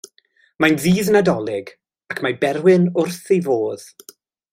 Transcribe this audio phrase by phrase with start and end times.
[0.63, 1.69] Mae'n ddydd Nadolig
[2.15, 3.87] ac mae Berwyn wrth ei fodd!